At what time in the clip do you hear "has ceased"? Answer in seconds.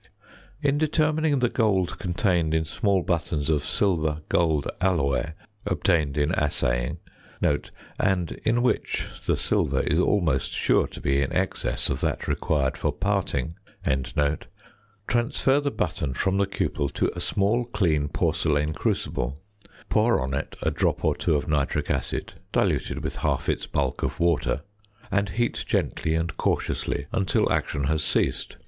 27.83-28.57